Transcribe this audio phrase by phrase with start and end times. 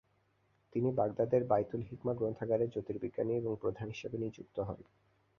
[0.73, 4.79] তিনি বাগদাদের Baitul Hikmah গ্রন্থাগারের জ্যোতির্বিজ্ঞানী এবং প্রধান হিসেবে নিযুক্ত হন।